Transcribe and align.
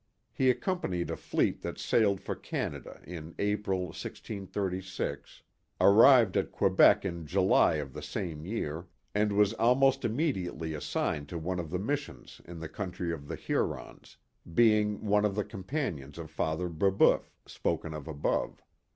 He 0.33 0.49
accompanied 0.49 1.11
a 1.11 1.15
fleet 1.15 1.61
that 1.61 1.77
sailed 1.77 2.19
for 2.21 2.33
Canada 2.33 3.01
in 3.05 3.35
April, 3.37 3.81
1636, 3.83 5.43
arrived 5.79 6.35
at 6.35 6.51
Quebec 6.51 7.05
in 7.05 7.27
July 7.27 7.75
of 7.75 7.93
the 7.93 8.01
same 8.01 8.43
year, 8.43 8.87
and 9.13 9.31
was 9.31 9.53
almost 9.53 10.03
immediately 10.03 10.73
assigned 10.73 11.29
to 11.29 11.37
one 11.37 11.59
of 11.59 11.69
the 11.69 11.77
missions 11.77 12.41
in 12.45 12.59
the 12.59 12.67
country 12.67 13.13
of 13.13 13.27
the 13.27 13.35
Hurons, 13.35 14.17
being 14.51 15.05
one 15.05 15.23
of 15.23 15.35
the 15.35 15.45
companions 15.45 16.17
of 16.17 16.31
Father 16.31 16.67
Brebeuf, 16.67 17.31
spoken 17.45 17.93
of 17.93 18.07
above. 18.07 18.63